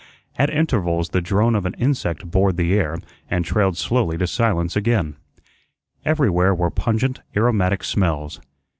[0.35, 2.97] At intervals the drone of an insect bored the air
[3.29, 5.15] and trailed slowly to silence again.
[6.03, 8.41] Everywhere were pungent, aromatic smells.